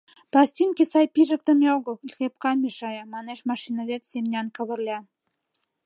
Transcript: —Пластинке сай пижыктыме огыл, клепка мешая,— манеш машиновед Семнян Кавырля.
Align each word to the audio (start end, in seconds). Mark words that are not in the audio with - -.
—Пластинке 0.31 0.83
сай 0.91 1.05
пижыктыме 1.13 1.67
огыл, 1.77 1.95
клепка 2.13 2.51
мешая,— 2.61 3.03
манеш 3.13 3.39
машиновед 3.49 4.01
Семнян 4.09 4.47
Кавырля. 4.55 4.99